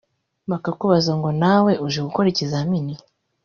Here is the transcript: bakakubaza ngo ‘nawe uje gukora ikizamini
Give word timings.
bakakubaza 0.51 1.11
ngo 1.17 1.29
‘nawe 1.41 1.71
uje 1.85 1.99
gukora 2.07 2.27
ikizamini 2.33 2.93